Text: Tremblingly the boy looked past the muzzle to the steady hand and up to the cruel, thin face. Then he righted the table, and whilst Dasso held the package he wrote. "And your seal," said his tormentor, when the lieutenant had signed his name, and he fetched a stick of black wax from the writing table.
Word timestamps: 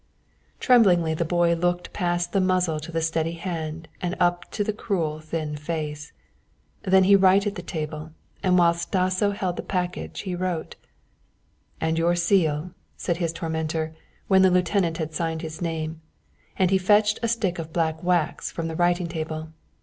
Tremblingly 0.59 1.13
the 1.13 1.23
boy 1.23 1.53
looked 1.53 1.93
past 1.93 2.31
the 2.31 2.41
muzzle 2.41 2.79
to 2.79 2.91
the 2.91 3.03
steady 3.03 3.33
hand 3.33 3.87
and 4.01 4.15
up 4.19 4.49
to 4.49 4.63
the 4.63 4.73
cruel, 4.73 5.19
thin 5.19 5.55
face. 5.55 6.11
Then 6.81 7.03
he 7.03 7.15
righted 7.15 7.53
the 7.53 7.61
table, 7.61 8.09
and 8.41 8.57
whilst 8.57 8.91
Dasso 8.91 9.29
held 9.29 9.57
the 9.57 9.61
package 9.61 10.21
he 10.21 10.33
wrote. 10.33 10.75
"And 11.79 11.99
your 11.99 12.15
seal," 12.15 12.71
said 12.97 13.17
his 13.17 13.31
tormentor, 13.31 13.93
when 14.27 14.41
the 14.41 14.49
lieutenant 14.49 14.97
had 14.97 15.13
signed 15.13 15.43
his 15.43 15.61
name, 15.61 16.01
and 16.57 16.71
he 16.71 16.79
fetched 16.79 17.19
a 17.21 17.27
stick 17.27 17.59
of 17.59 17.71
black 17.71 18.01
wax 18.01 18.49
from 18.51 18.67
the 18.69 18.75
writing 18.75 19.05
table. 19.05 19.49